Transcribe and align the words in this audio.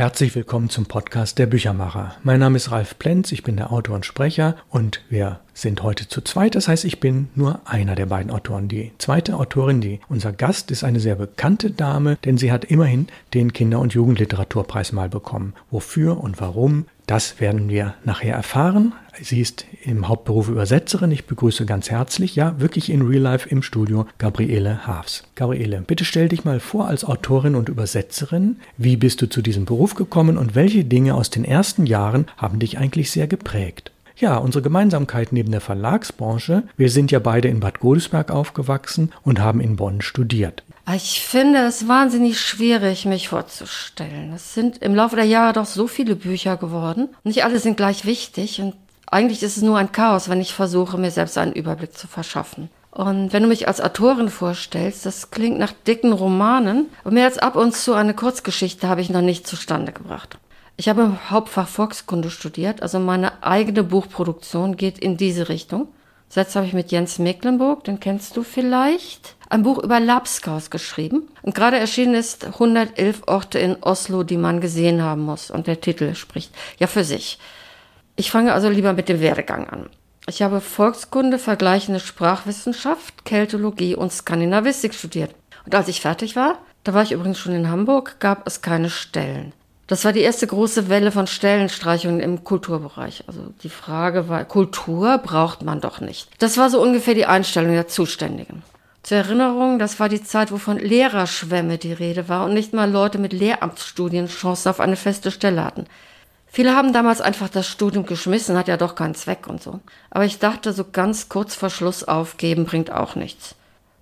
Herzlich 0.00 0.34
willkommen 0.34 0.70
zum 0.70 0.86
Podcast 0.86 1.38
der 1.38 1.44
Büchermacher. 1.44 2.16
Mein 2.22 2.40
Name 2.40 2.56
ist 2.56 2.70
Ralf 2.70 2.98
Plenz, 2.98 3.32
ich 3.32 3.42
bin 3.42 3.58
der 3.58 3.70
Autor 3.70 3.96
und 3.96 4.06
Sprecher 4.06 4.56
und 4.70 5.02
wir 5.10 5.40
sind 5.52 5.82
heute 5.82 6.08
zu 6.08 6.22
zweit. 6.22 6.54
Das 6.54 6.68
heißt, 6.68 6.86
ich 6.86 7.00
bin 7.00 7.28
nur 7.34 7.60
einer 7.66 7.96
der 7.96 8.06
beiden 8.06 8.30
Autoren. 8.30 8.66
Die 8.66 8.92
zweite 8.96 9.36
Autorin, 9.36 9.82
die 9.82 10.00
unser 10.08 10.32
Gast, 10.32 10.70
ist 10.70 10.84
eine 10.84 11.00
sehr 11.00 11.16
bekannte 11.16 11.70
Dame, 11.70 12.16
denn 12.24 12.38
sie 12.38 12.50
hat 12.50 12.64
immerhin 12.64 13.08
den 13.34 13.52
Kinder- 13.52 13.80
und 13.80 13.92
Jugendliteraturpreis 13.92 14.92
mal 14.92 15.10
bekommen. 15.10 15.52
Wofür 15.70 16.18
und 16.18 16.40
warum, 16.40 16.86
das 17.10 17.40
werden 17.40 17.68
wir 17.68 17.94
nachher 18.04 18.36
erfahren. 18.36 18.92
Sie 19.20 19.40
ist 19.40 19.66
im 19.82 20.06
Hauptberuf 20.06 20.48
Übersetzerin. 20.48 21.10
Ich 21.10 21.26
begrüße 21.26 21.66
ganz 21.66 21.90
herzlich, 21.90 22.36
ja, 22.36 22.60
wirklich 22.60 22.88
in 22.88 23.02
Real 23.02 23.22
Life 23.22 23.48
im 23.48 23.64
Studio, 23.64 24.06
Gabriele 24.18 24.86
Haafs. 24.86 25.24
Gabriele, 25.34 25.82
bitte 25.84 26.04
stell 26.04 26.28
dich 26.28 26.44
mal 26.44 26.60
vor 26.60 26.86
als 26.86 27.04
Autorin 27.04 27.56
und 27.56 27.68
Übersetzerin. 27.68 28.58
Wie 28.76 28.96
bist 28.96 29.20
du 29.22 29.28
zu 29.28 29.42
diesem 29.42 29.64
Beruf 29.64 29.96
gekommen 29.96 30.38
und 30.38 30.54
welche 30.54 30.84
Dinge 30.84 31.16
aus 31.16 31.30
den 31.30 31.44
ersten 31.44 31.84
Jahren 31.84 32.26
haben 32.36 32.60
dich 32.60 32.78
eigentlich 32.78 33.10
sehr 33.10 33.26
geprägt? 33.26 33.90
Ja, 34.20 34.36
unsere 34.36 34.60
Gemeinsamkeit 34.60 35.32
neben 35.32 35.50
der 35.50 35.62
Verlagsbranche, 35.62 36.64
wir 36.76 36.90
sind 36.90 37.10
ja 37.10 37.20
beide 37.20 37.48
in 37.48 37.60
Bad 37.60 37.80
Godesberg 37.80 38.30
aufgewachsen 38.30 39.12
und 39.22 39.40
haben 39.40 39.60
in 39.60 39.76
Bonn 39.76 40.02
studiert. 40.02 40.62
Ich 40.94 41.22
finde 41.22 41.60
es 41.60 41.88
wahnsinnig 41.88 42.38
schwierig, 42.38 43.06
mich 43.06 43.28
vorzustellen. 43.28 44.34
Es 44.34 44.52
sind 44.52 44.76
im 44.82 44.94
Laufe 44.94 45.16
der 45.16 45.24
Jahre 45.24 45.54
doch 45.54 45.64
so 45.64 45.86
viele 45.86 46.16
Bücher 46.16 46.58
geworden. 46.58 47.08
Nicht 47.24 47.44
alle 47.44 47.60
sind 47.60 47.78
gleich 47.78 48.04
wichtig 48.04 48.60
und 48.60 48.74
eigentlich 49.10 49.42
ist 49.42 49.56
es 49.56 49.62
nur 49.62 49.78
ein 49.78 49.90
Chaos, 49.90 50.28
wenn 50.28 50.42
ich 50.42 50.52
versuche, 50.52 50.98
mir 50.98 51.10
selbst 51.10 51.38
einen 51.38 51.54
Überblick 51.54 51.96
zu 51.96 52.06
verschaffen. 52.06 52.68
Und 52.90 53.32
wenn 53.32 53.42
du 53.42 53.48
mich 53.48 53.68
als 53.68 53.80
Autorin 53.80 54.28
vorstellst, 54.28 55.06
das 55.06 55.30
klingt 55.30 55.58
nach 55.58 55.72
dicken 55.86 56.12
Romanen, 56.12 56.90
und 57.04 57.14
mehr 57.14 57.24
als 57.24 57.38
ab 57.38 57.56
und 57.56 57.74
zu 57.74 57.94
eine 57.94 58.12
Kurzgeschichte 58.12 58.86
habe 58.86 59.00
ich 59.00 59.08
noch 59.08 59.22
nicht 59.22 59.46
zustande 59.46 59.92
gebracht. 59.92 60.36
Ich 60.80 60.88
habe 60.88 61.02
im 61.02 61.30
Hauptfach 61.30 61.68
Volkskunde 61.68 62.30
studiert, 62.30 62.80
also 62.80 62.98
meine 62.98 63.42
eigene 63.42 63.84
Buchproduktion 63.84 64.78
geht 64.78 64.98
in 64.98 65.18
diese 65.18 65.50
Richtung. 65.50 65.88
Jetzt 66.34 66.56
habe 66.56 66.64
ich 66.64 66.72
mit 66.72 66.90
Jens 66.90 67.18
Mecklenburg, 67.18 67.84
den 67.84 68.00
kennst 68.00 68.34
du 68.34 68.42
vielleicht, 68.42 69.36
ein 69.50 69.62
Buch 69.62 69.76
über 69.76 70.00
Lapskaus 70.00 70.70
geschrieben. 70.70 71.28
Und 71.42 71.54
gerade 71.54 71.78
erschienen 71.78 72.14
ist 72.14 72.46
111 72.46 73.24
Orte 73.26 73.58
in 73.58 73.76
Oslo, 73.82 74.22
die 74.22 74.38
man 74.38 74.62
gesehen 74.62 75.02
haben 75.02 75.20
muss. 75.20 75.50
Und 75.50 75.66
der 75.66 75.82
Titel 75.82 76.14
spricht 76.14 76.54
ja 76.78 76.86
für 76.86 77.04
sich. 77.04 77.38
Ich 78.16 78.30
fange 78.30 78.54
also 78.54 78.70
lieber 78.70 78.94
mit 78.94 79.10
dem 79.10 79.20
Werdegang 79.20 79.68
an. 79.68 79.90
Ich 80.26 80.40
habe 80.40 80.62
Volkskunde, 80.62 81.38
vergleichende 81.38 82.00
Sprachwissenschaft, 82.00 83.26
Keltologie 83.26 83.96
und 83.96 84.12
Skandinavistik 84.12 84.94
studiert. 84.94 85.34
Und 85.66 85.74
als 85.74 85.88
ich 85.88 86.00
fertig 86.00 86.36
war, 86.36 86.56
da 86.84 86.94
war 86.94 87.02
ich 87.02 87.12
übrigens 87.12 87.38
schon 87.38 87.52
in 87.52 87.68
Hamburg, 87.68 88.16
gab 88.18 88.46
es 88.46 88.62
keine 88.62 88.88
Stellen. 88.88 89.52
Das 89.90 90.04
war 90.04 90.12
die 90.12 90.20
erste 90.20 90.46
große 90.46 90.88
Welle 90.88 91.10
von 91.10 91.26
Stellenstreichungen 91.26 92.20
im 92.20 92.44
Kulturbereich. 92.44 93.24
Also 93.26 93.40
die 93.64 93.68
Frage 93.68 94.28
war, 94.28 94.44
Kultur 94.44 95.18
braucht 95.18 95.62
man 95.62 95.80
doch 95.80 96.00
nicht. 96.00 96.28
Das 96.38 96.58
war 96.58 96.70
so 96.70 96.80
ungefähr 96.80 97.14
die 97.14 97.26
Einstellung 97.26 97.72
der 97.72 97.88
Zuständigen. 97.88 98.62
Zur 99.02 99.16
Erinnerung, 99.18 99.80
das 99.80 99.98
war 99.98 100.08
die 100.08 100.22
Zeit, 100.22 100.52
wo 100.52 100.58
von 100.58 100.78
Lehrerschwämme 100.78 101.76
die 101.76 101.92
Rede 101.92 102.28
war 102.28 102.44
und 102.44 102.54
nicht 102.54 102.72
mal 102.72 102.88
Leute 102.88 103.18
mit 103.18 103.32
Lehramtsstudien 103.32 104.28
Chancen 104.28 104.68
auf 104.68 104.78
eine 104.78 104.94
feste 104.94 105.32
Stelle 105.32 105.64
hatten. 105.64 105.86
Viele 106.46 106.76
haben 106.76 106.92
damals 106.92 107.20
einfach 107.20 107.48
das 107.48 107.66
Studium 107.66 108.06
geschmissen, 108.06 108.56
hat 108.56 108.68
ja 108.68 108.76
doch 108.76 108.94
keinen 108.94 109.16
Zweck 109.16 109.48
und 109.48 109.60
so. 109.60 109.80
Aber 110.10 110.24
ich 110.24 110.38
dachte, 110.38 110.72
so 110.72 110.84
ganz 110.84 111.28
kurz 111.28 111.56
vor 111.56 111.68
Schluss 111.68 112.04
aufgeben 112.04 112.64
bringt 112.64 112.92
auch 112.92 113.16
nichts. 113.16 113.56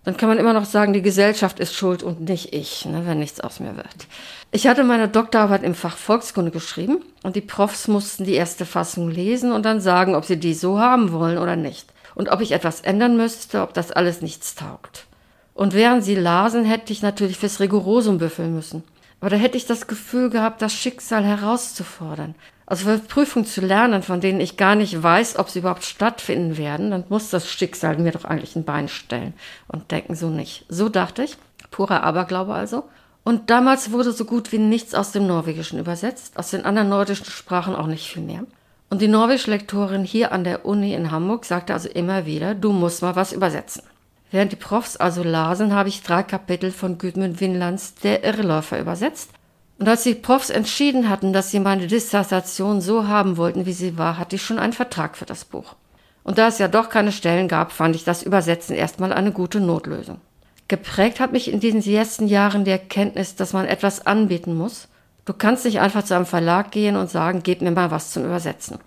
Dann 0.08 0.16
kann 0.16 0.30
man 0.30 0.38
immer 0.38 0.54
noch 0.54 0.64
sagen, 0.64 0.94
die 0.94 1.02
Gesellschaft 1.02 1.60
ist 1.60 1.74
schuld 1.74 2.02
und 2.02 2.22
nicht 2.22 2.54
ich, 2.54 2.86
ne, 2.86 3.02
wenn 3.04 3.18
nichts 3.18 3.40
aus 3.40 3.60
mir 3.60 3.76
wird. 3.76 4.06
Ich 4.50 4.66
hatte 4.66 4.82
meine 4.82 5.06
Doktorarbeit 5.06 5.62
im 5.62 5.74
Fach 5.74 5.98
Volkskunde 5.98 6.50
geschrieben 6.50 7.02
und 7.22 7.36
die 7.36 7.42
Profs 7.42 7.88
mussten 7.88 8.24
die 8.24 8.32
erste 8.32 8.64
Fassung 8.64 9.10
lesen 9.10 9.52
und 9.52 9.66
dann 9.66 9.82
sagen, 9.82 10.14
ob 10.14 10.24
sie 10.24 10.38
die 10.38 10.54
so 10.54 10.78
haben 10.78 11.12
wollen 11.12 11.36
oder 11.36 11.56
nicht. 11.56 11.92
Und 12.14 12.30
ob 12.30 12.40
ich 12.40 12.52
etwas 12.52 12.80
ändern 12.80 13.18
müsste, 13.18 13.60
ob 13.60 13.74
das 13.74 13.92
alles 13.92 14.22
nichts 14.22 14.54
taugt. 14.54 15.04
Und 15.52 15.74
während 15.74 16.02
sie 16.02 16.14
lasen, 16.14 16.64
hätte 16.64 16.90
ich 16.90 17.02
natürlich 17.02 17.36
fürs 17.36 17.60
Rigorosum 17.60 18.16
büffeln 18.16 18.54
müssen. 18.54 18.84
Aber 19.20 19.28
da 19.28 19.36
hätte 19.36 19.58
ich 19.58 19.66
das 19.66 19.88
Gefühl 19.88 20.30
gehabt, 20.30 20.62
das 20.62 20.72
Schicksal 20.72 21.22
herauszufordern. 21.22 22.34
Also 22.70 22.84
für 22.84 22.98
Prüfungen 22.98 23.46
zu 23.46 23.62
lernen, 23.62 24.02
von 24.02 24.20
denen 24.20 24.40
ich 24.40 24.58
gar 24.58 24.74
nicht 24.74 25.02
weiß, 25.02 25.38
ob 25.38 25.48
sie 25.48 25.60
überhaupt 25.60 25.84
stattfinden 25.84 26.58
werden, 26.58 26.90
dann 26.90 27.04
muss 27.08 27.30
das 27.30 27.50
Schicksal 27.50 27.96
mir 27.96 28.12
doch 28.12 28.26
eigentlich 28.26 28.56
ein 28.56 28.64
Bein 28.64 28.88
stellen. 28.88 29.32
Und 29.68 29.90
denken 29.90 30.14
so 30.14 30.28
nicht. 30.28 30.66
So 30.68 30.90
dachte 30.90 31.22
ich. 31.22 31.38
Purer 31.70 32.02
Aberglaube 32.02 32.52
also. 32.52 32.84
Und 33.24 33.48
damals 33.48 33.90
wurde 33.90 34.12
so 34.12 34.26
gut 34.26 34.52
wie 34.52 34.58
nichts 34.58 34.94
aus 34.94 35.12
dem 35.12 35.26
Norwegischen 35.26 35.78
übersetzt, 35.78 36.36
aus 36.36 36.50
den 36.50 36.66
anderen 36.66 36.90
nordischen 36.90 37.24
Sprachen 37.24 37.74
auch 37.74 37.86
nicht 37.86 38.06
viel 38.06 38.22
mehr. 38.22 38.44
Und 38.90 39.00
die 39.00 39.08
Norwegisch-Lektorin 39.08 40.04
hier 40.04 40.30
an 40.32 40.44
der 40.44 40.66
Uni 40.66 40.92
in 40.92 41.10
Hamburg 41.10 41.46
sagte 41.46 41.72
also 41.72 41.88
immer 41.88 42.26
wieder, 42.26 42.54
du 42.54 42.72
musst 42.72 43.00
mal 43.00 43.16
was 43.16 43.32
übersetzen. 43.32 43.82
Während 44.30 44.52
die 44.52 44.56
Profs 44.56 44.98
also 44.98 45.22
lasen, 45.22 45.72
habe 45.72 45.88
ich 45.88 46.02
drei 46.02 46.22
Kapitel 46.22 46.70
von 46.70 46.98
Gudmund 46.98 47.40
Winlands 47.40 47.94
Der 47.94 48.24
Irrläufer 48.24 48.78
übersetzt. 48.78 49.30
Und 49.78 49.88
als 49.88 50.02
die 50.02 50.14
Profs 50.14 50.50
entschieden 50.50 51.08
hatten, 51.08 51.32
dass 51.32 51.50
sie 51.50 51.60
meine 51.60 51.86
Dissertation 51.86 52.80
so 52.80 53.06
haben 53.06 53.36
wollten, 53.36 53.64
wie 53.64 53.72
sie 53.72 53.96
war, 53.96 54.18
hatte 54.18 54.36
ich 54.36 54.42
schon 54.42 54.58
einen 54.58 54.72
Vertrag 54.72 55.16
für 55.16 55.26
das 55.26 55.44
Buch. 55.44 55.76
Und 56.24 56.36
da 56.36 56.48
es 56.48 56.58
ja 56.58 56.68
doch 56.68 56.88
keine 56.88 57.12
Stellen 57.12 57.48
gab, 57.48 57.72
fand 57.72 57.94
ich 57.94 58.04
das 58.04 58.22
Übersetzen 58.22 58.74
erstmal 58.74 59.12
eine 59.12 59.32
gute 59.32 59.60
Notlösung. 59.60 60.20
Geprägt 60.66 61.20
hat 61.20 61.32
mich 61.32 61.50
in 61.50 61.60
diesen 61.60 61.82
ersten 61.82 62.26
Jahren 62.26 62.64
die 62.64 62.70
Erkenntnis, 62.70 63.36
dass 63.36 63.52
man 63.52 63.66
etwas 63.66 64.04
anbieten 64.04 64.54
muss. 64.54 64.88
Du 65.24 65.32
kannst 65.32 65.64
nicht 65.64 65.80
einfach 65.80 66.04
zu 66.04 66.14
einem 66.14 66.26
Verlag 66.26 66.70
gehen 66.72 66.96
und 66.96 67.08
sagen, 67.08 67.40
gib 67.42 67.62
mir 67.62 67.70
mal 67.70 67.90
was 67.90 68.12
zum 68.12 68.24
Übersetzen. 68.24 68.78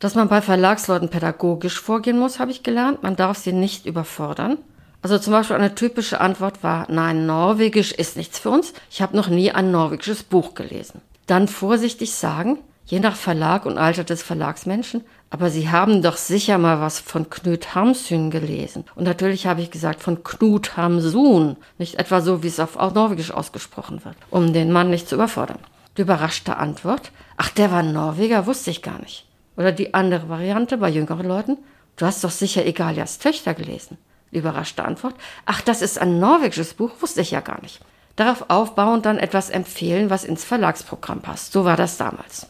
Dass 0.00 0.16
man 0.16 0.28
bei 0.28 0.40
Verlagsleuten 0.40 1.10
pädagogisch 1.10 1.80
vorgehen 1.80 2.18
muss, 2.18 2.40
habe 2.40 2.50
ich 2.50 2.64
gelernt. 2.64 3.04
Man 3.04 3.14
darf 3.14 3.38
sie 3.38 3.52
nicht 3.52 3.86
überfordern. 3.86 4.58
Also 5.02 5.18
zum 5.18 5.32
Beispiel 5.32 5.56
eine 5.56 5.74
typische 5.74 6.20
Antwort 6.20 6.62
war, 6.62 6.86
nein, 6.88 7.26
Norwegisch 7.26 7.90
ist 7.92 8.16
nichts 8.16 8.38
für 8.38 8.50
uns. 8.50 8.72
Ich 8.88 9.02
habe 9.02 9.16
noch 9.16 9.28
nie 9.28 9.50
ein 9.50 9.72
norwegisches 9.72 10.22
Buch 10.22 10.54
gelesen. 10.54 11.00
Dann 11.26 11.48
vorsichtig 11.48 12.14
sagen, 12.14 12.58
je 12.86 13.00
nach 13.00 13.16
Verlag 13.16 13.66
und 13.66 13.78
Alter 13.78 14.04
des 14.04 14.22
Verlagsmenschen, 14.22 15.02
aber 15.30 15.50
Sie 15.50 15.70
haben 15.70 16.02
doch 16.02 16.16
sicher 16.16 16.58
mal 16.58 16.80
was 16.80 17.00
von 17.00 17.30
Knut 17.30 17.74
Hamsun 17.74 18.30
gelesen. 18.30 18.84
Und 18.94 19.04
natürlich 19.04 19.46
habe 19.46 19.62
ich 19.62 19.70
gesagt 19.70 20.02
von 20.02 20.22
Knut 20.22 20.76
Hamsun, 20.76 21.56
nicht 21.78 21.96
etwa 21.96 22.20
so, 22.20 22.42
wie 22.42 22.48
es 22.48 22.60
auf 22.60 22.76
Norwegisch 22.76 23.32
ausgesprochen 23.32 24.04
wird, 24.04 24.16
um 24.30 24.52
den 24.52 24.70
Mann 24.70 24.90
nicht 24.90 25.08
zu 25.08 25.16
überfordern. 25.16 25.58
Die 25.96 26.02
überraschte 26.02 26.58
Antwort, 26.58 27.10
ach, 27.36 27.48
der 27.50 27.72
war 27.72 27.82
Norweger, 27.82 28.46
wusste 28.46 28.70
ich 28.70 28.82
gar 28.82 29.00
nicht. 29.00 29.26
Oder 29.56 29.72
die 29.72 29.94
andere 29.94 30.28
Variante 30.28 30.76
bei 30.76 30.90
jüngeren 30.90 31.26
Leuten, 31.26 31.58
du 31.96 32.06
hast 32.06 32.22
doch 32.22 32.30
sicher 32.30 32.64
Egalias 32.64 33.18
Töchter 33.18 33.54
gelesen. 33.54 33.98
Überraschte 34.32 34.84
Antwort, 34.84 35.14
ach, 35.44 35.60
das 35.60 35.82
ist 35.82 35.98
ein 35.98 36.18
norwegisches 36.18 36.74
Buch, 36.74 36.90
wusste 37.00 37.20
ich 37.20 37.30
ja 37.30 37.40
gar 37.40 37.60
nicht. 37.60 37.80
Darauf 38.16 38.46
aufbauend 38.48 39.06
dann 39.06 39.18
etwas 39.18 39.50
empfehlen, 39.50 40.10
was 40.10 40.24
ins 40.24 40.44
Verlagsprogramm 40.44 41.20
passt. 41.20 41.52
So 41.52 41.64
war 41.64 41.76
das 41.76 41.96
damals. 41.96 42.46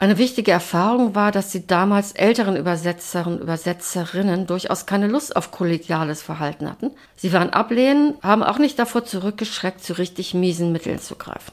Eine 0.00 0.16
wichtige 0.16 0.52
Erfahrung 0.52 1.14
war, 1.14 1.32
dass 1.32 1.50
die 1.50 1.66
damals 1.66 2.12
älteren 2.12 2.56
Übersetzerinnen 2.56 3.38
und 3.38 3.42
Übersetzerinnen 3.42 4.46
durchaus 4.46 4.86
keine 4.86 5.08
Lust 5.08 5.34
auf 5.34 5.50
kollegiales 5.50 6.22
Verhalten 6.22 6.70
hatten. 6.70 6.92
Sie 7.16 7.32
waren 7.32 7.50
ablehnend, 7.50 8.22
haben 8.22 8.44
auch 8.44 8.58
nicht 8.58 8.78
davor 8.78 9.04
zurückgeschreckt, 9.04 9.82
zu 9.82 9.98
richtig 9.98 10.34
miesen 10.34 10.70
Mitteln 10.70 11.00
zu 11.00 11.16
greifen. 11.16 11.52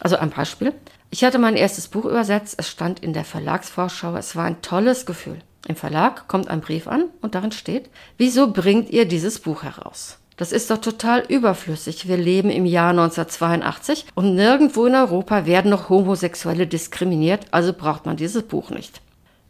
Also 0.00 0.16
ein 0.16 0.30
Beispiel. 0.30 0.72
Ich 1.10 1.24
hatte 1.24 1.38
mein 1.38 1.56
erstes 1.56 1.88
Buch 1.88 2.04
übersetzt, 2.04 2.54
es 2.56 2.68
stand 2.68 3.00
in 3.00 3.12
der 3.12 3.24
Verlagsvorschau, 3.24 4.14
es 4.14 4.36
war 4.36 4.44
ein 4.44 4.62
tolles 4.62 5.04
Gefühl. 5.04 5.40
Im 5.70 5.76
Verlag 5.76 6.26
kommt 6.26 6.48
ein 6.48 6.62
Brief 6.62 6.88
an 6.88 7.04
und 7.22 7.36
darin 7.36 7.52
steht, 7.52 7.90
wieso 8.18 8.50
bringt 8.50 8.90
ihr 8.90 9.04
dieses 9.04 9.38
Buch 9.38 9.62
heraus? 9.62 10.18
Das 10.36 10.50
ist 10.50 10.68
doch 10.68 10.78
total 10.78 11.22
überflüssig. 11.28 12.08
Wir 12.08 12.16
leben 12.16 12.50
im 12.50 12.66
Jahr 12.66 12.90
1982 12.90 14.06
und 14.16 14.34
nirgendwo 14.34 14.86
in 14.86 14.96
Europa 14.96 15.46
werden 15.46 15.70
noch 15.70 15.88
Homosexuelle 15.88 16.66
diskriminiert, 16.66 17.46
also 17.52 17.72
braucht 17.72 18.04
man 18.04 18.16
dieses 18.16 18.42
Buch 18.42 18.70
nicht. 18.70 19.00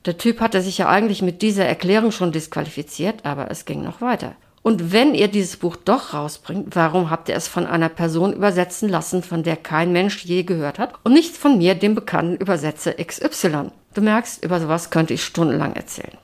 Der 0.05 0.19
Typ 0.19 0.40
hatte 0.40 0.61
sich 0.61 0.76
ja 0.76 0.90
eigentlich 0.90 1.22
mit 1.22 1.40
dieser 1.40 1.64
Erklärung 1.64 2.12
schon 2.12 2.32
disqualifiziert, 2.32 3.25
aber 3.25 3.50
es 3.50 3.64
ging 3.64 3.82
noch 3.82 4.02
weiter. 4.02 4.34
Und 4.61 4.93
wenn 4.93 5.14
ihr 5.14 5.28
dieses 5.28 5.56
Buch 5.56 5.76
doch 5.76 6.12
rausbringt, 6.12 6.76
warum 6.76 7.08
habt 7.08 7.31
ihr 7.31 7.34
es 7.34 7.49
von 7.49 7.64
einer 7.64 7.88
Person 7.88 8.34
übersetzen 8.34 8.90
lassen, 8.90 9.22
von 9.22 9.43
der 9.43 9.56
kein 9.56 9.90
Mensch 9.90 10.22
je 10.26 10.43
gehört 10.43 10.78
hat 10.78 10.93
und 11.02 11.14
nicht 11.14 11.34
von 11.34 11.56
mir, 11.56 11.75
dem 11.75 11.94
bekannten 11.94 12.37
Übersetzer 12.37 12.93
XY? 12.93 13.70
Du 13.94 14.00
merkst, 14.00 14.44
über 14.44 14.60
sowas 14.60 14.90
könnte 14.90 15.14
ich 15.14 15.25
stundenlang 15.25 15.75
erzählen. 15.75 16.16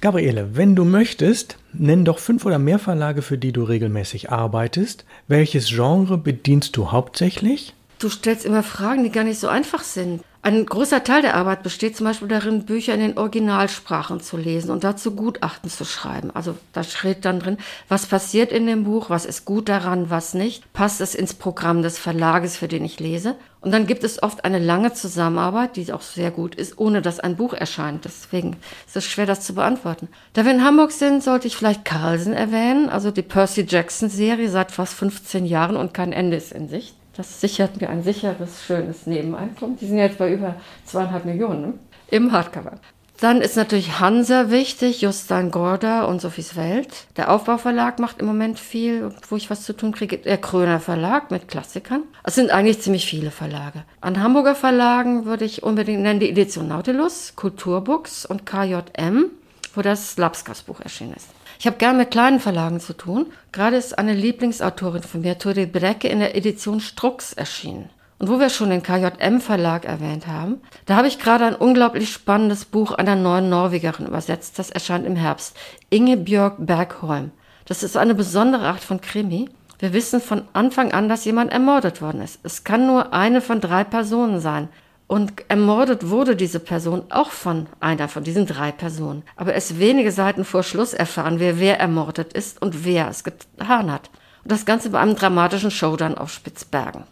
Gabriele, 0.00 0.56
wenn 0.56 0.76
du 0.76 0.84
möchtest, 0.84 1.58
nenn 1.72 2.04
doch 2.04 2.18
fünf 2.18 2.46
oder 2.46 2.58
mehr 2.58 2.78
Verlage, 2.78 3.20
für 3.20 3.36
die 3.36 3.52
du 3.52 3.64
regelmäßig 3.64 4.30
arbeitest. 4.30 5.04
Welches 5.28 5.68
Genre 5.68 6.16
bedienst 6.16 6.76
du 6.76 6.90
hauptsächlich? 6.90 7.74
Du 7.98 8.08
stellst 8.08 8.46
immer 8.46 8.62
Fragen, 8.62 9.04
die 9.04 9.10
gar 9.10 9.24
nicht 9.24 9.38
so 9.38 9.48
einfach 9.48 9.82
sind. 9.82 10.22
Ein 10.50 10.66
großer 10.66 11.04
Teil 11.04 11.22
der 11.22 11.36
Arbeit 11.36 11.62
besteht 11.62 11.96
zum 11.96 12.06
Beispiel 12.06 12.26
darin, 12.26 12.64
Bücher 12.64 12.92
in 12.92 12.98
den 12.98 13.16
Originalsprachen 13.16 14.18
zu 14.18 14.36
lesen 14.36 14.72
und 14.72 14.82
dazu 14.82 15.14
Gutachten 15.14 15.70
zu 15.70 15.84
schreiben. 15.84 16.32
Also 16.34 16.56
da 16.72 16.82
steht 16.82 17.24
dann 17.24 17.38
drin, 17.38 17.56
was 17.88 18.06
passiert 18.06 18.50
in 18.50 18.66
dem 18.66 18.82
Buch, 18.82 19.10
was 19.10 19.26
ist 19.26 19.44
gut 19.44 19.68
daran, 19.68 20.10
was 20.10 20.34
nicht, 20.34 20.72
passt 20.72 21.00
es 21.00 21.14
ins 21.14 21.34
Programm 21.34 21.82
des 21.82 22.00
Verlages, 22.00 22.56
für 22.56 22.66
den 22.66 22.84
ich 22.84 22.98
lese. 22.98 23.36
Und 23.60 23.70
dann 23.70 23.86
gibt 23.86 24.02
es 24.02 24.24
oft 24.24 24.44
eine 24.44 24.58
lange 24.58 24.92
Zusammenarbeit, 24.92 25.76
die 25.76 25.92
auch 25.92 26.00
sehr 26.00 26.32
gut 26.32 26.56
ist, 26.56 26.80
ohne 26.80 27.00
dass 27.00 27.20
ein 27.20 27.36
Buch 27.36 27.52
erscheint. 27.52 28.04
Deswegen 28.04 28.56
ist 28.88 28.96
es 28.96 29.06
schwer, 29.06 29.26
das 29.26 29.42
zu 29.42 29.54
beantworten. 29.54 30.08
Da 30.32 30.44
wir 30.44 30.50
in 30.50 30.64
Hamburg 30.64 30.90
sind, 30.90 31.22
sollte 31.22 31.46
ich 31.46 31.56
vielleicht 31.56 31.84
Carlsen 31.84 32.32
erwähnen, 32.32 32.88
also 32.88 33.12
die 33.12 33.22
Percy 33.22 33.66
Jackson 33.68 34.08
Serie 34.08 34.50
seit 34.50 34.72
fast 34.72 34.94
15 34.94 35.46
Jahren 35.46 35.76
und 35.76 35.94
kein 35.94 36.12
Ende 36.12 36.36
ist 36.36 36.50
in 36.50 36.68
Sicht. 36.68 36.96
Das 37.16 37.40
sichert 37.40 37.80
mir 37.80 37.90
ein 37.90 38.02
sicheres, 38.02 38.62
schönes 38.64 39.06
Nebeneinkommen. 39.06 39.76
Die 39.76 39.86
sind 39.86 39.98
jetzt 39.98 40.18
bei 40.18 40.32
über 40.32 40.54
zweieinhalb 40.84 41.24
Millionen 41.24 41.60
ne? 41.62 41.74
im 42.10 42.32
Hardcover. 42.32 42.78
Dann 43.20 43.42
ist 43.42 43.54
natürlich 43.54 44.00
Hansa 44.00 44.50
wichtig, 44.50 45.02
Justin 45.02 45.50
Gorda 45.50 46.04
und 46.04 46.22
Sophies 46.22 46.56
Welt. 46.56 47.06
Der 47.18 47.30
Aufbauverlag 47.30 47.98
macht 47.98 48.18
im 48.18 48.26
Moment 48.26 48.58
viel, 48.58 49.14
wo 49.28 49.36
ich 49.36 49.50
was 49.50 49.62
zu 49.62 49.74
tun 49.74 49.92
kriege. 49.92 50.16
Der 50.16 50.38
Kröner 50.38 50.80
Verlag 50.80 51.30
mit 51.30 51.46
Klassikern. 51.46 52.04
Es 52.24 52.34
sind 52.34 52.50
eigentlich 52.50 52.80
ziemlich 52.80 53.04
viele 53.04 53.30
Verlage. 53.30 53.84
An 54.00 54.22
Hamburger 54.22 54.54
Verlagen 54.54 55.26
würde 55.26 55.44
ich 55.44 55.62
unbedingt 55.62 56.00
nennen 56.00 56.20
die 56.20 56.30
Edition 56.30 56.68
Nautilus, 56.68 57.36
Kulturbooks 57.36 58.24
und 58.24 58.46
KJM, 58.46 59.26
wo 59.74 59.82
das 59.82 60.16
Lapskas 60.16 60.62
Buch 60.62 60.80
erschienen 60.80 61.12
ist. 61.12 61.28
Ich 61.60 61.66
habe 61.66 61.76
gern 61.76 61.98
mit 61.98 62.10
kleinen 62.10 62.40
Verlagen 62.40 62.80
zu 62.80 62.94
tun. 62.94 63.26
Gerade 63.52 63.76
ist 63.76 63.98
eine 63.98 64.14
Lieblingsautorin 64.14 65.02
von 65.02 65.20
mir, 65.20 65.36
Turi 65.36 65.66
Brecke, 65.66 66.08
in 66.08 66.20
der 66.20 66.34
Edition 66.34 66.80
Strux 66.80 67.34
erschienen. 67.34 67.90
Und 68.18 68.30
wo 68.30 68.40
wir 68.40 68.48
schon 68.48 68.70
den 68.70 68.82
KJM 68.82 69.42
Verlag 69.42 69.84
erwähnt 69.84 70.26
haben, 70.26 70.62
da 70.86 70.96
habe 70.96 71.06
ich 71.06 71.18
gerade 71.18 71.44
ein 71.44 71.54
unglaublich 71.54 72.10
spannendes 72.10 72.64
Buch 72.64 72.92
einer 72.92 73.14
neuen 73.14 73.50
Norwegerin 73.50 74.06
übersetzt. 74.06 74.58
Das 74.58 74.70
erscheint 74.70 75.04
im 75.04 75.16
Herbst. 75.16 75.54
Inge 75.90 76.16
Björk 76.16 76.54
Bergholm. 76.60 77.30
Das 77.66 77.82
ist 77.82 77.98
eine 77.98 78.14
besondere 78.14 78.66
Art 78.66 78.80
von 78.82 79.02
Krimi. 79.02 79.50
Wir 79.78 79.92
wissen 79.92 80.22
von 80.22 80.44
Anfang 80.54 80.92
an, 80.92 81.10
dass 81.10 81.26
jemand 81.26 81.52
ermordet 81.52 82.00
worden 82.00 82.22
ist. 82.22 82.40
Es 82.42 82.64
kann 82.64 82.86
nur 82.86 83.12
eine 83.12 83.42
von 83.42 83.60
drei 83.60 83.84
Personen 83.84 84.40
sein. 84.40 84.70
Und 85.10 85.32
ermordet 85.48 86.08
wurde 86.08 86.36
diese 86.36 86.60
Person 86.60 87.02
auch 87.10 87.32
von 87.32 87.66
einer 87.80 88.06
von 88.06 88.22
diesen 88.22 88.46
drei 88.46 88.70
Personen. 88.70 89.24
Aber 89.34 89.52
erst 89.52 89.80
wenige 89.80 90.12
Seiten 90.12 90.44
vor 90.44 90.62
Schluss 90.62 90.94
erfahren 90.94 91.40
wir, 91.40 91.58
wer 91.58 91.80
ermordet 91.80 92.32
ist 92.32 92.62
und 92.62 92.84
wer 92.84 93.08
es 93.08 93.24
getan 93.24 93.90
hat. 93.90 94.08
Und 94.44 94.52
das 94.52 94.66
Ganze 94.66 94.90
bei 94.90 95.00
einem 95.00 95.16
dramatischen 95.16 95.72
Showdown 95.72 96.16
auf 96.16 96.32
Spitzbergen. 96.32 97.02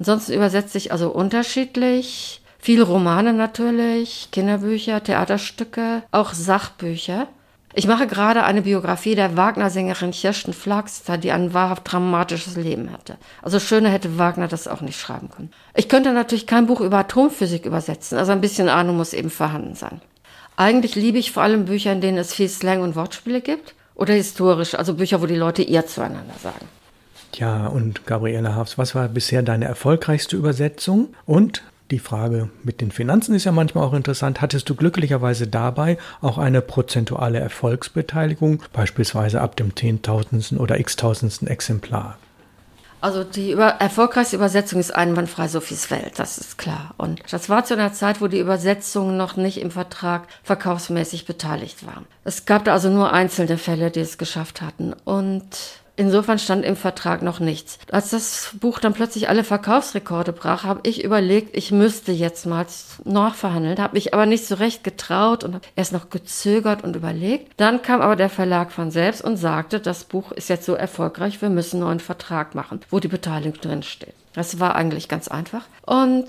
Ansonsten 0.00 0.32
übersetzt 0.32 0.72
sich 0.72 0.90
also 0.90 1.10
unterschiedlich. 1.10 2.42
Viele 2.58 2.82
Romane 2.82 3.32
natürlich, 3.32 4.30
Kinderbücher, 4.32 5.04
Theaterstücke, 5.04 6.02
auch 6.10 6.32
Sachbücher. 6.32 7.28
Ich 7.76 7.88
mache 7.88 8.06
gerade 8.06 8.44
eine 8.44 8.62
Biografie 8.62 9.16
der 9.16 9.36
Wagner-Sängerin 9.36 10.12
Kirsten 10.12 10.52
Flagster, 10.52 11.18
die 11.18 11.32
ein 11.32 11.54
wahrhaft 11.54 11.90
dramatisches 11.90 12.54
Leben 12.54 12.92
hatte. 12.92 13.16
Also 13.42 13.58
schöner 13.58 13.88
hätte 13.88 14.16
Wagner 14.16 14.46
das 14.46 14.68
auch 14.68 14.80
nicht 14.80 14.98
schreiben 14.98 15.28
können. 15.28 15.50
Ich 15.74 15.88
könnte 15.88 16.12
natürlich 16.12 16.46
kein 16.46 16.66
Buch 16.66 16.80
über 16.80 16.98
Atomphysik 16.98 17.66
übersetzen, 17.66 18.16
also 18.16 18.30
ein 18.30 18.40
bisschen 18.40 18.68
Ahnung 18.68 18.96
muss 18.96 19.12
eben 19.12 19.30
vorhanden 19.30 19.74
sein. 19.74 20.00
Eigentlich 20.56 20.94
liebe 20.94 21.18
ich 21.18 21.32
vor 21.32 21.42
allem 21.42 21.64
Bücher, 21.64 21.92
in 21.92 22.00
denen 22.00 22.18
es 22.18 22.32
viel 22.32 22.48
Slang 22.48 22.80
und 22.80 22.94
Wortspiele 22.94 23.40
gibt 23.40 23.74
oder 23.96 24.14
historisch, 24.14 24.76
also 24.76 24.94
Bücher, 24.94 25.20
wo 25.20 25.26
die 25.26 25.34
Leute 25.34 25.62
ihr 25.62 25.84
zueinander 25.84 26.34
sagen. 26.40 26.68
Ja, 27.34 27.66
und 27.66 28.06
Gabriele 28.06 28.54
Hafs, 28.54 28.78
was 28.78 28.94
war 28.94 29.08
bisher 29.08 29.42
deine 29.42 29.64
erfolgreichste 29.64 30.36
Übersetzung? 30.36 31.08
Und 31.26 31.62
die 31.94 32.00
Frage 32.00 32.50
mit 32.64 32.80
den 32.80 32.90
Finanzen 32.90 33.36
ist 33.36 33.44
ja 33.44 33.52
manchmal 33.52 33.84
auch 33.84 33.94
interessant. 33.94 34.40
Hattest 34.40 34.68
du 34.68 34.74
glücklicherweise 34.74 35.46
dabei 35.46 35.96
auch 36.20 36.38
eine 36.38 36.60
prozentuale 36.60 37.38
Erfolgsbeteiligung, 37.38 38.60
beispielsweise 38.72 39.40
ab 39.40 39.54
dem 39.54 39.76
zehntausendsten 39.76 40.58
oder 40.58 40.80
x-tausendsten 40.80 41.46
Exemplar? 41.46 42.18
Also 43.00 43.22
die 43.22 43.52
über 43.52 43.66
erfolgreichste 43.66 44.34
Übersetzung 44.34 44.80
ist 44.80 44.92
einwandfrei 44.92 45.46
Sophies 45.46 45.88
Welt, 45.92 46.14
das 46.16 46.38
ist 46.38 46.58
klar. 46.58 46.94
Und 46.96 47.20
das 47.30 47.48
war 47.48 47.64
zu 47.64 47.74
einer 47.74 47.92
Zeit, 47.92 48.20
wo 48.20 48.26
die 48.26 48.40
Übersetzungen 48.40 49.16
noch 49.16 49.36
nicht 49.36 49.60
im 49.60 49.70
Vertrag 49.70 50.26
verkaufsmäßig 50.42 51.26
beteiligt 51.26 51.86
waren. 51.86 52.06
Es 52.24 52.44
gab 52.44 52.64
da 52.64 52.72
also 52.72 52.88
nur 52.88 53.12
einzelne 53.12 53.56
Fälle, 53.56 53.92
die 53.92 54.00
es 54.00 54.18
geschafft 54.18 54.62
hatten. 54.62 54.94
Und 55.04 55.44
Insofern 55.96 56.38
stand 56.38 56.64
im 56.64 56.76
Vertrag 56.76 57.22
noch 57.22 57.38
nichts. 57.38 57.78
Als 57.90 58.10
das 58.10 58.50
Buch 58.60 58.80
dann 58.80 58.94
plötzlich 58.94 59.28
alle 59.28 59.44
Verkaufsrekorde 59.44 60.32
brach, 60.32 60.64
habe 60.64 60.80
ich 60.82 61.04
überlegt, 61.04 61.56
ich 61.56 61.70
müsste 61.70 62.10
jetzt 62.10 62.46
mal 62.46 62.66
nachverhandeln, 63.04 63.78
habe 63.78 63.94
mich 63.94 64.12
aber 64.12 64.26
nicht 64.26 64.46
so 64.46 64.56
recht 64.56 64.82
getraut 64.82 65.44
und 65.44 65.54
habe 65.54 65.66
erst 65.76 65.92
noch 65.92 66.10
gezögert 66.10 66.82
und 66.82 66.96
überlegt. 66.96 67.52
Dann 67.58 67.82
kam 67.82 68.00
aber 68.00 68.16
der 68.16 68.30
Verlag 68.30 68.72
von 68.72 68.90
selbst 68.90 69.22
und 69.22 69.36
sagte, 69.36 69.78
das 69.78 70.04
Buch 70.04 70.32
ist 70.32 70.48
jetzt 70.48 70.66
so 70.66 70.74
erfolgreich, 70.74 71.40
wir 71.42 71.50
müssen 71.50 71.76
einen 71.76 71.86
neuen 71.86 72.00
Vertrag 72.00 72.54
machen, 72.54 72.80
wo 72.90 72.98
die 72.98 73.08
Beteiligung 73.08 73.60
drin 73.60 73.82
steht. 73.82 74.14
Das 74.32 74.58
war 74.58 74.74
eigentlich 74.74 75.08
ganz 75.08 75.28
einfach. 75.28 75.62
Und 75.86 76.26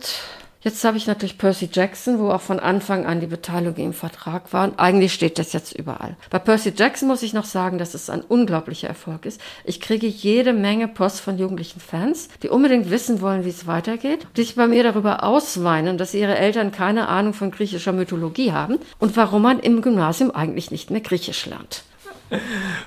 Jetzt 0.65 0.83
habe 0.83 0.97
ich 0.97 1.05
natürlich 1.05 1.37
Percy 1.37 1.69
Jackson, 1.71 2.17
wo 2.17 2.31
auch 2.31 2.41
von 2.41 2.59
Anfang 2.59 3.05
an 3.05 3.19
die 3.19 3.27
Beteiligung 3.27 3.85
im 3.85 3.93
Vertrag 3.93 4.51
war. 4.51 4.63
Und 4.63 4.79
eigentlich 4.79 5.13
steht 5.13 5.37
das 5.37 5.53
jetzt 5.53 5.77
überall. 5.77 6.17
Bei 6.31 6.39
Percy 6.39 6.73
Jackson 6.75 7.07
muss 7.07 7.21
ich 7.21 7.33
noch 7.33 7.45
sagen, 7.45 7.77
dass 7.77 7.93
es 7.93 8.09
ein 8.09 8.21
unglaublicher 8.21 8.87
Erfolg 8.87 9.27
ist. 9.27 9.39
Ich 9.63 9.79
kriege 9.79 10.07
jede 10.07 10.53
Menge 10.53 10.87
Post 10.87 11.21
von 11.21 11.37
jugendlichen 11.37 11.79
Fans, 11.79 12.29
die 12.41 12.49
unbedingt 12.49 12.89
wissen 12.89 13.21
wollen, 13.21 13.45
wie 13.45 13.49
es 13.49 13.67
weitergeht, 13.67 14.25
die 14.35 14.41
sich 14.41 14.55
bei 14.55 14.65
mir 14.65 14.81
darüber 14.81 15.23
ausweinen, 15.23 15.99
dass 15.99 16.15
ihre 16.15 16.35
Eltern 16.35 16.71
keine 16.71 17.09
Ahnung 17.09 17.35
von 17.35 17.51
griechischer 17.51 17.93
Mythologie 17.93 18.51
haben 18.51 18.79
und 18.97 19.15
warum 19.15 19.43
man 19.43 19.59
im 19.59 19.83
Gymnasium 19.83 20.31
eigentlich 20.31 20.71
nicht 20.71 20.89
mehr 20.89 21.01
Griechisch 21.01 21.45
lernt. 21.45 21.83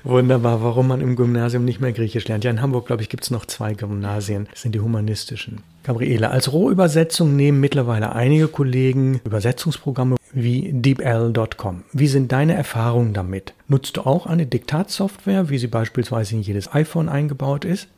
Wunderbar, 0.04 0.62
warum 0.62 0.88
man 0.88 1.00
im 1.00 1.16
Gymnasium 1.16 1.64
nicht 1.64 1.80
mehr 1.80 1.92
Griechisch 1.92 2.26
lernt. 2.28 2.44
Ja, 2.44 2.50
in 2.50 2.60
Hamburg, 2.60 2.86
glaube 2.86 3.02
ich, 3.02 3.08
gibt 3.08 3.24
es 3.24 3.30
noch 3.30 3.46
zwei 3.46 3.74
Gymnasien. 3.74 4.48
Das 4.50 4.62
sind 4.62 4.74
die 4.74 4.80
humanistischen. 4.80 5.62
Gabriele, 5.84 6.30
als 6.30 6.52
Rohübersetzung 6.52 7.34
nehmen 7.36 7.60
mittlerweile 7.60 8.14
einige 8.14 8.48
Kollegen 8.48 9.20
Übersetzungsprogramme 9.24 10.16
wie 10.32 10.70
DeepL.com. 10.72 11.84
Wie 11.92 12.08
sind 12.08 12.32
deine 12.32 12.54
Erfahrungen 12.54 13.14
damit? 13.14 13.54
Nutzt 13.68 13.96
du 13.96 14.02
auch 14.02 14.26
eine 14.26 14.46
Diktatsoftware, 14.46 15.48
wie 15.48 15.58
sie 15.58 15.68
beispielsweise 15.68 16.34
in 16.34 16.42
jedes 16.42 16.72
iPhone 16.74 17.08
eingebaut 17.08 17.64
ist? 17.64 17.88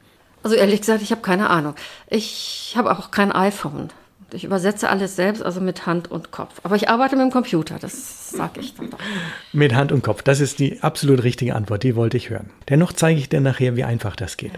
Also 0.42 0.56
ehrlich 0.56 0.80
gesagt, 0.80 1.02
ich 1.02 1.10
habe 1.10 1.20
keine 1.20 1.50
Ahnung. 1.50 1.74
Ich 2.08 2.74
habe 2.76 2.96
auch 2.96 3.10
kein 3.10 3.32
iPhone. 3.32 3.90
Ich 4.34 4.44
übersetze 4.44 4.88
alles 4.88 5.16
selbst, 5.16 5.42
also 5.42 5.60
mit 5.60 5.86
Hand 5.86 6.10
und 6.10 6.30
Kopf. 6.30 6.60
Aber 6.62 6.76
ich 6.76 6.88
arbeite 6.88 7.16
mit 7.16 7.24
dem 7.24 7.30
Computer, 7.30 7.78
das 7.80 8.30
sage 8.30 8.60
ich 8.60 8.74
dann 8.74 8.90
doch. 8.90 8.98
Mit 9.52 9.74
Hand 9.74 9.92
und 9.92 10.02
Kopf, 10.02 10.22
das 10.22 10.40
ist 10.40 10.58
die 10.58 10.82
absolut 10.82 11.22
richtige 11.22 11.54
Antwort, 11.54 11.82
die 11.82 11.96
wollte 11.96 12.16
ich 12.16 12.30
hören. 12.30 12.50
Dennoch 12.68 12.92
zeige 12.92 13.18
ich 13.18 13.28
dir 13.28 13.40
nachher, 13.40 13.76
wie 13.76 13.84
einfach 13.84 14.16
das 14.16 14.36
geht. 14.36 14.52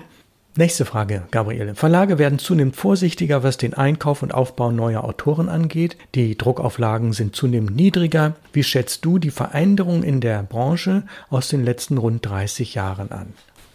Nächste 0.54 0.84
Frage, 0.84 1.22
Gabriele. 1.30 1.74
Verlage 1.74 2.18
werden 2.18 2.38
zunehmend 2.38 2.76
vorsichtiger, 2.76 3.42
was 3.42 3.56
den 3.56 3.72
Einkauf 3.72 4.22
und 4.22 4.34
Aufbau 4.34 4.70
neuer 4.70 5.02
Autoren 5.02 5.48
angeht. 5.48 5.96
Die 6.14 6.36
Druckauflagen 6.36 7.14
sind 7.14 7.34
zunehmend 7.34 7.74
niedriger. 7.74 8.34
Wie 8.52 8.62
schätzt 8.62 9.06
du 9.06 9.18
die 9.18 9.30
Veränderung 9.30 10.02
in 10.02 10.20
der 10.20 10.42
Branche 10.42 11.04
aus 11.30 11.48
den 11.48 11.64
letzten 11.64 11.96
rund 11.96 12.26
30 12.26 12.74
Jahren 12.74 13.10
an? 13.12 13.32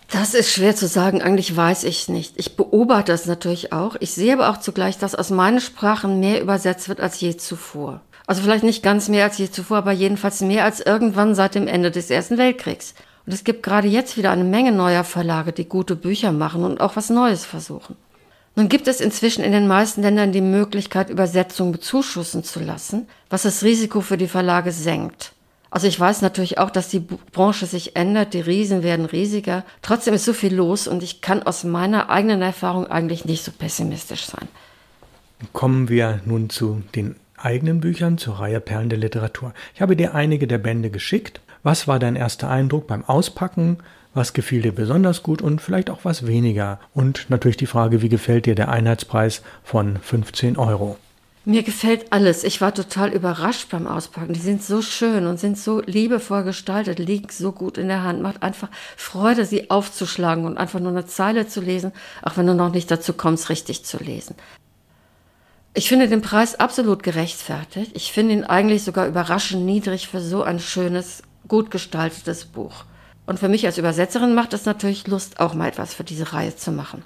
Das 0.09 0.33
ist 0.33 0.51
schwer 0.51 0.75
zu 0.75 0.87
sagen. 0.87 1.21
Eigentlich 1.21 1.55
weiß 1.55 1.83
ich 1.83 2.07
nicht. 2.07 2.33
Ich 2.37 2.55
beobachte 2.55 3.11
es 3.11 3.25
natürlich 3.25 3.73
auch. 3.73 3.97
Ich 3.99 4.11
sehe 4.11 4.33
aber 4.33 4.49
auch 4.49 4.57
zugleich, 4.57 4.97
dass 4.97 5.15
aus 5.15 5.29
meinen 5.29 5.59
Sprachen 5.59 6.19
mehr 6.19 6.41
übersetzt 6.41 6.87
wird 6.87 7.01
als 7.01 7.19
je 7.19 7.35
zuvor. 7.35 8.01
Also 8.25 8.41
vielleicht 8.41 8.63
nicht 8.63 8.83
ganz 8.83 9.09
mehr 9.09 9.25
als 9.25 9.37
je 9.37 9.49
zuvor, 9.49 9.77
aber 9.77 9.91
jedenfalls 9.91 10.41
mehr 10.41 10.63
als 10.63 10.79
irgendwann 10.79 11.35
seit 11.35 11.55
dem 11.55 11.67
Ende 11.67 11.91
des 11.91 12.09
Ersten 12.09 12.37
Weltkriegs. 12.37 12.93
Und 13.25 13.33
es 13.33 13.43
gibt 13.43 13.63
gerade 13.63 13.87
jetzt 13.87 14.17
wieder 14.17 14.31
eine 14.31 14.45
Menge 14.45 14.71
neuer 14.71 15.03
Verlage, 15.03 15.51
die 15.51 15.67
gute 15.67 15.95
Bücher 15.95 16.31
machen 16.31 16.63
und 16.63 16.79
auch 16.79 16.95
was 16.95 17.09
Neues 17.09 17.45
versuchen. 17.45 17.95
Nun 18.55 18.69
gibt 18.69 18.87
es 18.87 19.01
inzwischen 19.01 19.43
in 19.43 19.51
den 19.51 19.67
meisten 19.67 20.01
Ländern 20.01 20.31
die 20.31 20.41
Möglichkeit, 20.41 21.09
Übersetzungen 21.09 21.73
bezuschussen 21.73 22.43
zu 22.43 22.59
lassen, 22.59 23.07
was 23.29 23.43
das 23.43 23.63
Risiko 23.63 24.01
für 24.01 24.17
die 24.17 24.27
Verlage 24.27 24.71
senkt. 24.71 25.33
Also 25.77 25.85
ich 25.85 25.99
weiß 25.99 26.23
natürlich 26.23 26.57
auch, 26.57 26.71
dass 26.71 26.89
die 26.89 27.01
Branche 27.01 27.67
sich 27.67 27.95
ändert, 27.95 28.33
die 28.33 28.41
Riesen 28.41 28.81
werden 28.81 29.05
riesiger. 29.05 29.63
Trotzdem 29.83 30.15
ist 30.15 30.25
so 30.25 30.33
viel 30.33 30.55
los 30.55 30.87
und 30.87 31.03
ich 31.03 31.21
kann 31.21 31.43
aus 31.43 31.63
meiner 31.63 32.09
eigenen 32.09 32.41
Erfahrung 32.41 32.87
eigentlich 32.87 33.25
nicht 33.25 33.43
so 33.43 33.51
pessimistisch 33.51 34.25
sein. 34.25 34.47
Kommen 35.53 35.87
wir 35.87 36.19
nun 36.25 36.49
zu 36.49 36.81
den 36.95 37.15
eigenen 37.37 37.79
Büchern, 37.79 38.17
zur 38.17 38.39
Reihe 38.39 38.59
Perlen 38.59 38.89
der 38.89 38.97
Literatur. 38.97 39.53
Ich 39.75 39.81
habe 39.83 39.95
dir 39.95 40.15
einige 40.15 40.47
der 40.47 40.57
Bände 40.57 40.89
geschickt. 40.89 41.41
Was 41.61 41.87
war 41.87 41.99
dein 41.99 42.15
erster 42.15 42.49
Eindruck 42.49 42.87
beim 42.87 43.05
Auspacken? 43.05 43.77
Was 44.15 44.33
gefiel 44.33 44.63
dir 44.63 44.73
besonders 44.73 45.21
gut 45.21 45.43
und 45.43 45.61
vielleicht 45.61 45.91
auch 45.91 45.99
was 46.01 46.25
weniger? 46.25 46.79
Und 46.95 47.27
natürlich 47.29 47.57
die 47.57 47.67
Frage, 47.67 48.01
wie 48.01 48.09
gefällt 48.09 48.47
dir 48.47 48.55
der 48.55 48.69
Einheitspreis 48.69 49.43
von 49.63 49.97
15 49.97 50.57
Euro? 50.57 50.97
Mir 51.47 51.63
gefällt 51.63 52.11
alles. 52.11 52.43
Ich 52.43 52.59
war 52.59 52.73
total 52.73 53.13
überrascht 53.13 53.69
beim 53.69 53.87
Auspacken. 53.87 54.33
Die 54.33 54.39
sind 54.41 54.61
so 54.61 54.81
schön 54.81 55.25
und 55.27 55.39
sind 55.39 55.57
so 55.57 55.79
liebevoll 55.79 56.43
gestaltet, 56.43 56.99
liegen 56.99 57.29
so 57.31 57.53
gut 57.53 57.77
in 57.77 57.87
der 57.87 58.03
Hand. 58.03 58.21
Macht 58.21 58.43
einfach 58.43 58.67
Freude, 58.97 59.45
sie 59.45 59.69
aufzuschlagen 59.69 60.43
und 60.43 60.57
einfach 60.57 60.81
nur 60.81 60.91
eine 60.91 61.05
Zeile 61.05 61.47
zu 61.47 61.61
lesen, 61.61 61.93
auch 62.21 62.35
wenn 62.35 62.47
du 62.47 62.53
noch 62.53 62.73
nicht 62.73 62.91
dazu 62.91 63.13
kommst, 63.13 63.47
richtig 63.47 63.85
zu 63.85 63.97
lesen. 63.97 64.35
Ich 65.73 65.87
finde 65.87 66.09
den 66.09 66.21
Preis 66.21 66.59
absolut 66.59 67.01
gerechtfertigt. 67.01 67.91
Ich 67.93 68.11
finde 68.11 68.33
ihn 68.33 68.43
eigentlich 68.43 68.83
sogar 68.83 69.07
überraschend 69.07 69.65
niedrig 69.65 70.09
für 70.09 70.19
so 70.19 70.43
ein 70.43 70.59
schönes, 70.59 71.23
gut 71.47 71.71
gestaltetes 71.71 72.43
Buch. 72.43 72.83
Und 73.25 73.39
für 73.39 73.47
mich 73.47 73.65
als 73.65 73.77
Übersetzerin 73.77 74.35
macht 74.35 74.51
es 74.51 74.65
natürlich 74.65 75.07
Lust, 75.07 75.39
auch 75.39 75.53
mal 75.53 75.69
etwas 75.69 75.93
für 75.93 76.03
diese 76.03 76.33
Reihe 76.33 76.57
zu 76.57 76.73
machen. 76.73 77.03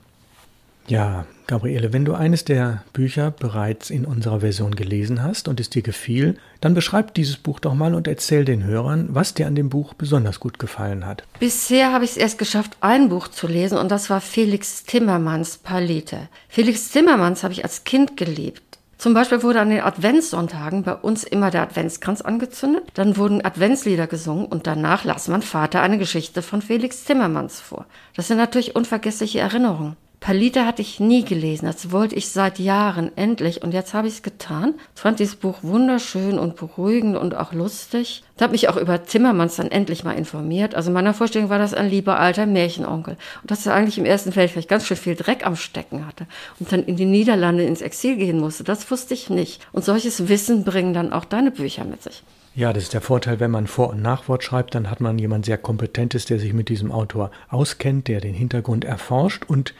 Ja, 0.87 1.25
Gabriele, 1.47 1.93
wenn 1.93 2.05
du 2.05 2.13
eines 2.13 2.45
der 2.45 2.83
Bücher 2.93 3.31
bereits 3.31 3.89
in 3.89 4.05
unserer 4.05 4.39
Version 4.39 4.75
gelesen 4.75 5.21
hast 5.21 5.47
und 5.47 5.59
es 5.59 5.69
dir 5.69 5.81
gefiel, 5.81 6.37
dann 6.59 6.73
beschreib 6.73 7.13
dieses 7.13 7.37
Buch 7.37 7.59
doch 7.59 7.73
mal 7.73 7.93
und 7.93 8.07
erzähl 8.07 8.45
den 8.45 8.63
Hörern, 8.63 9.09
was 9.11 9.33
dir 9.33 9.47
an 9.47 9.55
dem 9.55 9.69
Buch 9.69 9.93
besonders 9.93 10.39
gut 10.39 10.59
gefallen 10.59 11.05
hat. 11.05 11.23
Bisher 11.39 11.93
habe 11.93 12.05
ich 12.05 12.11
es 12.11 12.17
erst 12.17 12.37
geschafft, 12.37 12.77
ein 12.81 13.09
Buch 13.09 13.27
zu 13.27 13.47
lesen 13.47 13.77
und 13.77 13.89
das 13.89 14.09
war 14.09 14.21
Felix 14.21 14.83
Timmermans 14.83 15.57
Palete. 15.57 16.29
Felix 16.47 16.89
Timmermans 16.89 17.43
habe 17.43 17.53
ich 17.53 17.63
als 17.63 17.83
Kind 17.83 18.17
geliebt. 18.17 18.63
Zum 18.97 19.13
Beispiel 19.15 19.41
wurde 19.41 19.61
an 19.61 19.71
den 19.71 19.81
Adventssonntagen 19.81 20.83
bei 20.83 20.93
uns 20.93 21.23
immer 21.23 21.49
der 21.49 21.63
Adventskranz 21.63 22.21
angezündet, 22.21 22.83
dann 22.93 23.17
wurden 23.17 23.43
Adventslieder 23.43 24.07
gesungen 24.07 24.45
und 24.45 24.67
danach 24.67 25.05
las 25.05 25.27
mein 25.27 25.41
Vater 25.41 25.81
eine 25.81 25.97
Geschichte 25.97 26.41
von 26.41 26.61
Felix 26.61 27.03
Timmermans 27.03 27.59
vor. 27.59 27.87
Das 28.15 28.27
sind 28.27 28.37
natürlich 28.37 28.75
unvergessliche 28.75 29.39
Erinnerungen. 29.39 29.97
Palita 30.21 30.67
hatte 30.67 30.83
ich 30.83 30.99
nie 30.99 31.25
gelesen, 31.25 31.65
das 31.65 31.91
wollte 31.91 32.13
ich 32.13 32.29
seit 32.29 32.59
Jahren 32.59 33.11
endlich 33.17 33.63
und 33.63 33.73
jetzt 33.73 33.95
habe 33.95 34.07
ich 34.07 34.13
es 34.13 34.21
getan. 34.21 34.75
Ich 34.95 35.01
fand 35.01 35.17
dieses 35.17 35.35
Buch 35.35 35.57
wunderschön 35.63 36.37
und 36.37 36.57
beruhigend 36.57 37.17
und 37.17 37.33
auch 37.33 37.53
lustig. 37.53 38.21
Ich 38.35 38.41
habe 38.43 38.51
mich 38.51 38.69
auch 38.69 38.77
über 38.77 39.03
Zimmermanns 39.03 39.55
dann 39.55 39.71
endlich 39.71 40.03
mal 40.03 40.11
informiert. 40.11 40.75
Also 40.75 40.91
in 40.91 40.93
meiner 40.93 41.15
Vorstellung 41.15 41.49
war 41.49 41.57
das 41.57 41.73
ein 41.73 41.89
lieber 41.89 42.19
alter 42.19 42.45
Märchenonkel 42.45 43.17
und 43.41 43.49
dass 43.49 43.65
er 43.65 43.73
eigentlich 43.73 43.97
im 43.97 44.05
Ersten 44.05 44.35
Weltkrieg 44.35 44.67
ganz 44.67 44.85
schön 44.85 44.95
viel 44.95 45.15
Dreck 45.15 45.43
am 45.43 45.55
Stecken 45.55 46.05
hatte 46.05 46.27
und 46.59 46.71
dann 46.71 46.83
in 46.83 46.97
die 46.97 47.05
Niederlande 47.05 47.63
ins 47.63 47.81
Exil 47.81 48.15
gehen 48.15 48.39
musste. 48.39 48.63
Das 48.63 48.91
wusste 48.91 49.15
ich 49.15 49.31
nicht. 49.31 49.59
Und 49.71 49.85
solches 49.85 50.27
Wissen 50.27 50.63
bringen 50.63 50.93
dann 50.93 51.13
auch 51.13 51.25
deine 51.25 51.49
Bücher 51.49 51.83
mit 51.83 52.03
sich. 52.03 52.21
Ja, 52.53 52.73
das 52.73 52.83
ist 52.83 52.93
der 52.93 52.99
Vorteil, 52.99 53.39
wenn 53.39 53.49
man 53.49 53.65
Vor- 53.65 53.91
und 53.91 54.01
Nachwort 54.01 54.43
schreibt, 54.43 54.75
dann 54.75 54.89
hat 54.91 54.99
man 54.99 55.17
jemand 55.17 55.45
sehr 55.45 55.57
Kompetentes, 55.57 56.25
der 56.25 56.37
sich 56.37 56.51
mit 56.51 56.67
diesem 56.67 56.91
Autor 56.91 57.31
auskennt, 57.47 58.09
der 58.09 58.19
den 58.19 58.33
Hintergrund 58.33 58.83
erforscht 58.83 59.45
und 59.47 59.73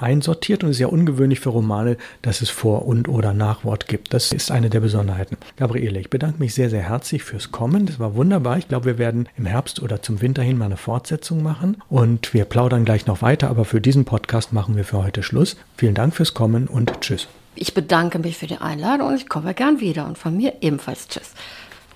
einsortiert. 0.00 0.64
Und 0.64 0.70
es 0.70 0.76
ist 0.76 0.80
ja 0.80 0.88
ungewöhnlich 0.88 1.38
für 1.38 1.50
Romane, 1.50 1.96
dass 2.22 2.40
es 2.40 2.50
Vor- 2.50 2.86
und 2.86 3.08
oder 3.08 3.32
Nachwort 3.34 3.86
gibt. 3.86 4.12
Das 4.12 4.32
ist 4.32 4.50
eine 4.50 4.68
der 4.68 4.80
Besonderheiten. 4.80 5.36
Gabriele, 5.56 6.00
ich 6.00 6.10
bedanke 6.10 6.40
mich 6.40 6.54
sehr, 6.54 6.70
sehr 6.70 6.82
herzlich 6.82 7.22
fürs 7.22 7.52
Kommen. 7.52 7.86
Das 7.86 8.00
war 8.00 8.16
wunderbar. 8.16 8.58
Ich 8.58 8.66
glaube, 8.66 8.86
wir 8.86 8.98
werden 8.98 9.28
im 9.36 9.46
Herbst 9.46 9.80
oder 9.80 10.02
zum 10.02 10.20
Winter 10.20 10.42
hin 10.42 10.58
mal 10.58 10.64
eine 10.64 10.76
Fortsetzung 10.76 11.44
machen. 11.44 11.76
Und 11.88 12.34
wir 12.34 12.46
plaudern 12.46 12.84
gleich 12.84 13.06
noch 13.06 13.22
weiter, 13.22 13.48
aber 13.48 13.64
für 13.64 13.80
diesen 13.80 14.04
Podcast 14.04 14.52
machen 14.52 14.74
wir 14.74 14.84
für 14.84 15.04
heute 15.04 15.22
Schluss. 15.22 15.56
Vielen 15.76 15.94
Dank 15.94 16.16
fürs 16.16 16.34
Kommen 16.34 16.66
und 16.66 17.00
tschüss. 17.00 17.28
Ich 17.54 17.74
bedanke 17.74 18.18
mich 18.18 18.36
für 18.36 18.48
die 18.48 18.58
Einladung 18.58 19.08
und 19.08 19.16
ich 19.16 19.28
komme 19.28 19.54
gern 19.54 19.78
wieder. 19.78 20.06
Und 20.06 20.18
von 20.18 20.36
mir 20.36 20.54
ebenfalls 20.62 21.06
tschüss. 21.06 21.32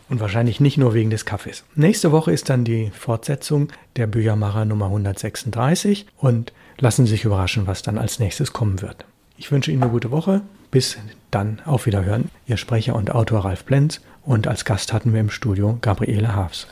Und 0.09 0.21
wahrscheinlich 0.21 0.61
nicht 0.61 0.78
nur 0.78 0.94
wegen 0.94 1.11
des 1.11 1.25
Kaffees. 1.25 1.64
Nächste 1.75 2.12
Woche 2.12 2.32
ist 2.32 2.50
dann 2.50 2.64
die 2.64 2.90
Fortsetzung 2.90 3.68
der 3.97 4.06
Büchermacher 4.06 4.64
Nummer 4.64 4.87
136 4.87 6.06
und 6.18 6.52
lassen 6.78 7.06
Sie 7.06 7.12
sich 7.12 7.25
überraschen, 7.25 7.66
was 7.66 7.82
dann 7.82 7.99
als 7.99 8.18
nächstes 8.18 8.52
kommen 8.52 8.82
wird. 8.82 9.04
Ich 9.38 9.50
wünsche 9.50 9.71
Ihnen 9.71 9.82
eine 9.82 9.92
gute 9.92 10.11
Woche. 10.11 10.42
Bis 10.71 10.97
dann 11.30 11.61
auf 11.66 11.87
Wiederhören. 11.87 12.30
Ihr 12.47 12.56
Sprecher 12.56 12.94
und 12.94 13.14
Autor 13.14 13.44
Ralf 13.44 13.66
Plenz 13.66 14.00
und 14.25 14.47
als 14.47 14.64
Gast 14.64 14.92
hatten 14.92 15.12
wir 15.12 15.21
im 15.21 15.30
Studio 15.30 15.78
Gabriele 15.80 16.35
Haafs. 16.35 16.66